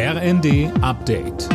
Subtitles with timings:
[0.00, 1.48] RND Update.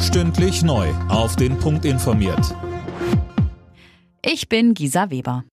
[0.00, 0.88] Stündlich neu.
[1.10, 2.56] Auf den Punkt informiert.
[4.24, 5.44] Ich bin Gisa Weber.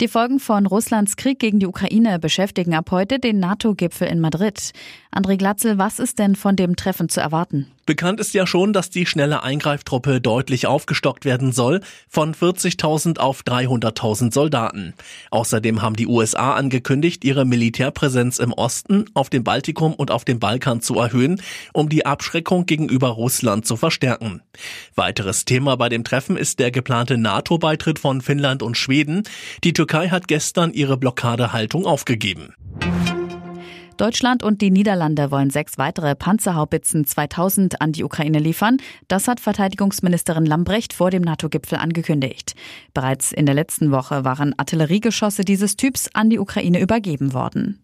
[0.00, 4.72] Die Folgen von Russlands Krieg gegen die Ukraine beschäftigen ab heute den NATO-Gipfel in Madrid.
[5.14, 7.66] André Glatzel, was ist denn von dem Treffen zu erwarten?
[7.86, 13.42] Bekannt ist ja schon, dass die schnelle Eingreiftruppe deutlich aufgestockt werden soll, von 40.000 auf
[13.42, 14.94] 300.000 Soldaten.
[15.30, 20.38] Außerdem haben die USA angekündigt, ihre Militärpräsenz im Osten, auf dem Baltikum und auf dem
[20.38, 24.42] Balkan zu erhöhen, um die Abschreckung gegenüber Russland zu verstärken.
[24.94, 29.24] Weiteres Thema bei dem Treffen ist der geplante NATO-Beitritt von Finnland und Schweden.
[29.62, 32.54] Die Türkei hat gestern ihre Blockadehaltung aufgegeben.
[33.96, 38.78] Deutschland und die Niederlande wollen sechs weitere Panzerhaubitzen 2000 an die Ukraine liefern.
[39.08, 42.54] Das hat Verteidigungsministerin Lambrecht vor dem NATO-Gipfel angekündigt.
[42.92, 47.80] Bereits in der letzten Woche waren Artilleriegeschosse dieses Typs an die Ukraine übergeben worden.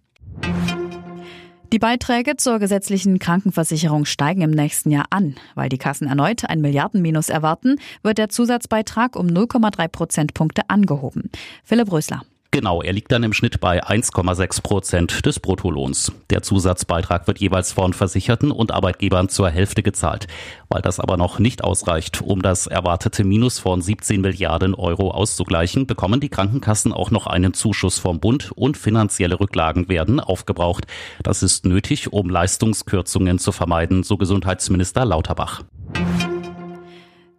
[1.73, 5.37] Die Beiträge zur gesetzlichen Krankenversicherung steigen im nächsten Jahr an.
[5.55, 11.31] Weil die Kassen erneut ein Milliardenminus erwarten, wird der Zusatzbeitrag um 0,3 Prozentpunkte angehoben.
[11.63, 12.23] Philipp Rösler.
[12.53, 16.11] Genau, er liegt dann im Schnitt bei 1,6 Prozent des Bruttolohns.
[16.31, 20.27] Der Zusatzbeitrag wird jeweils von Versicherten und Arbeitgebern zur Hälfte gezahlt.
[20.69, 25.87] Weil das aber noch nicht ausreicht, um das erwartete Minus von 17 Milliarden Euro auszugleichen,
[25.87, 30.89] bekommen die Krankenkassen auch noch einen Zuschuss vom Bund und finanzielle Rücklagen werden aufgebraucht.
[31.23, 35.63] Das ist nötig, um Leistungskürzungen zu vermeiden, so Gesundheitsminister Lauterbach.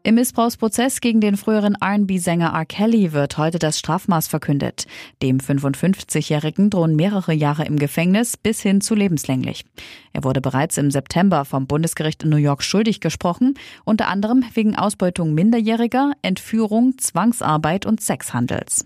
[0.03, 2.65] Im Missbrauchsprozess gegen den früheren RB-Sänger R.
[2.65, 4.87] Kelly wird heute das Strafmaß verkündet.
[5.21, 9.63] Dem 55-Jährigen drohen mehrere Jahre im Gefängnis bis hin zu lebenslänglich.
[10.11, 13.53] Er wurde bereits im September vom Bundesgericht in New York schuldig gesprochen,
[13.85, 18.83] unter anderem wegen Ausbeutung Minderjähriger, Entführung, Zwangsarbeit und Sexhandels.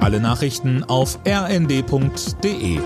[0.00, 2.78] Alle Nachrichten auf rnd.de